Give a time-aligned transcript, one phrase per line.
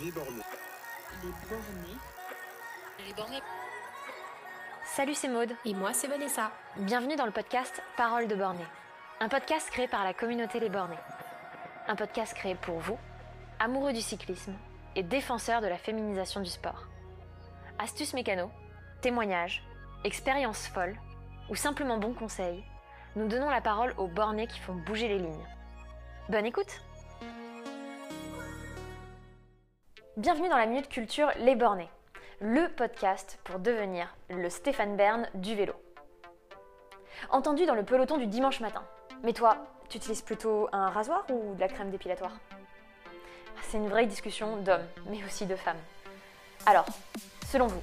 [0.00, 0.42] Les bornés.
[1.22, 1.98] Les bornés.
[3.06, 3.42] Les bornés.
[4.86, 5.52] Salut, c'est Maude.
[5.66, 6.50] Et moi, c'est Vanessa.
[6.78, 8.64] Bienvenue dans le podcast Parole de Bornés.
[9.20, 10.96] Un podcast créé par la communauté Les Bornés.
[11.88, 12.98] Un podcast créé pour vous,
[13.58, 14.54] amoureux du cyclisme
[14.96, 16.86] et défenseurs de la féminisation du sport.
[17.78, 18.50] Astuces mécano,
[19.02, 19.62] témoignages,
[20.04, 20.98] expériences folles
[21.50, 22.64] ou simplement bons conseils,
[23.14, 25.46] nous donnons la parole aux bornés qui font bouger les lignes.
[26.30, 26.80] Bonne écoute
[30.18, 31.88] Bienvenue dans la Minute Culture Les Bornés,
[32.38, 35.72] le podcast pour devenir le Stéphane Bern du vélo.
[37.30, 38.82] Entendu dans le peloton du dimanche matin.
[39.22, 39.56] Mais toi,
[39.88, 42.32] tu utilises plutôt un rasoir ou de la crème dépilatoire?
[43.62, 45.80] C'est une vraie discussion d'hommes, mais aussi de femmes.
[46.66, 46.84] Alors,
[47.50, 47.80] selon vous,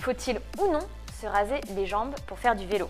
[0.00, 0.88] faut-il ou non
[1.20, 2.88] se raser les jambes pour faire du vélo?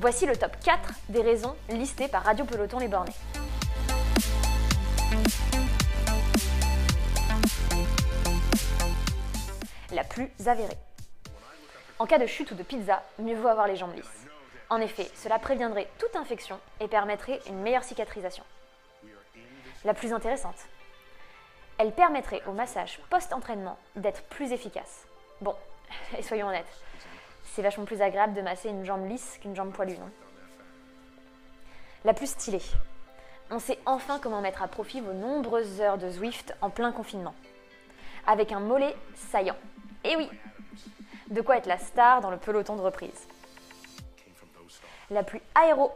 [0.00, 3.12] Voici le top 4 des raisons listées par Radio Peloton Les Bornés.
[10.10, 10.76] Plus avérée.
[11.98, 14.26] En cas de chute ou de pizza, mieux vaut avoir les jambes lisses.
[14.68, 18.44] En effet, cela préviendrait toute infection et permettrait une meilleure cicatrisation.
[19.84, 20.66] La plus intéressante.
[21.78, 25.06] Elle permettrait au massage post-entraînement d'être plus efficace.
[25.40, 25.54] Bon,
[26.18, 26.80] et soyons honnêtes,
[27.44, 30.10] c'est vachement plus agréable de masser une jambe lisse qu'une jambe poilue, non?
[32.04, 32.62] La plus stylée.
[33.50, 37.34] On sait enfin comment mettre à profit vos nombreuses heures de Zwift en plein confinement.
[38.26, 39.56] Avec un mollet saillant.
[40.04, 40.28] Et oui
[41.28, 43.26] De quoi être la star dans le peloton de reprise.
[45.10, 45.92] La plus aéro.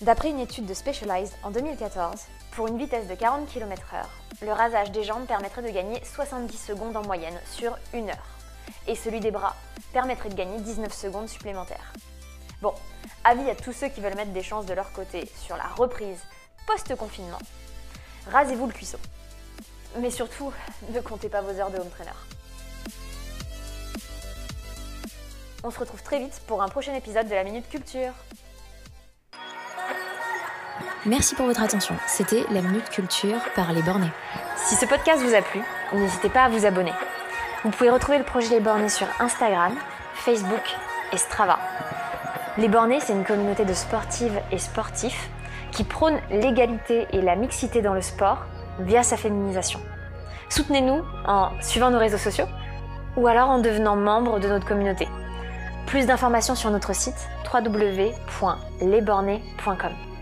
[0.00, 4.04] D'après une étude de Specialized en 2014, pour une vitesse de 40 km/h,
[4.44, 8.26] le rasage des jambes permettrait de gagner 70 secondes en moyenne sur une heure.
[8.86, 9.54] Et celui des bras
[9.92, 11.92] permettrait de gagner 19 secondes supplémentaires.
[12.60, 12.74] Bon,
[13.22, 16.18] avis à tous ceux qui veulent mettre des chances de leur côté sur la reprise
[16.66, 17.38] post-confinement.
[18.30, 18.98] Rasez-vous le cuisseau.
[19.98, 20.52] Mais surtout,
[20.90, 22.10] ne comptez pas vos heures de home trainer.
[25.66, 28.12] On se retrouve très vite pour un prochain épisode de la Minute Culture.
[31.06, 31.96] Merci pour votre attention.
[32.06, 34.10] C'était la Minute Culture par les bornés.
[34.56, 35.62] Si ce podcast vous a plu,
[35.94, 36.92] n'hésitez pas à vous abonner.
[37.64, 39.72] Vous pouvez retrouver le projet Les Bornés sur Instagram,
[40.12, 40.76] Facebook
[41.14, 41.58] et Strava.
[42.58, 45.30] Les Bornés, c'est une communauté de sportives et sportifs
[45.72, 48.44] qui prône l'égalité et la mixité dans le sport
[48.80, 49.80] via sa féminisation.
[50.50, 52.48] Soutenez-nous en suivant nos réseaux sociaux
[53.16, 55.08] ou alors en devenant membre de notre communauté.
[55.94, 57.14] Plus d'informations sur notre site
[57.54, 60.13] www.lesbornés.com.